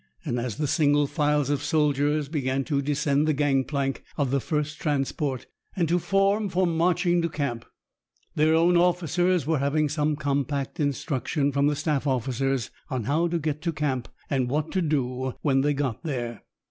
And 0.25 0.39
as 0.39 0.57
the 0.57 0.65
single 0.65 1.05
files 1.05 1.51
of 1.51 1.61
soldiers 1.61 2.27
began 2.27 2.63
to 2.63 2.81
descend 2.81 3.27
the 3.27 3.33
gang 3.35 3.63
plank 3.63 4.03
of 4.17 4.31
the 4.31 4.39
first 4.39 4.79
transport, 4.79 5.45
and 5.75 5.87
to 5.89 5.99
form 5.99 6.49
for 6.49 6.65
marching 6.65 7.21
to 7.21 7.29
camp, 7.29 7.65
their 8.33 8.55
own 8.55 8.77
officers 8.77 9.45
were 9.45 9.59
having 9.59 9.89
some 9.89 10.15
compact 10.15 10.79
instruction 10.79 11.51
from 11.51 11.67
the 11.67 11.75
staff 11.75 12.07
officers 12.07 12.71
on 12.89 13.03
how 13.03 13.27
to 13.27 13.37
get 13.37 13.61
to 13.61 13.71
camp 13.71 14.07
and 14.27 14.49
what 14.49 14.71
to 14.71 14.81
do 14.81 15.35
when 15.43 15.61
they 15.61 15.75
got 15.75 16.03
there. 16.03 16.41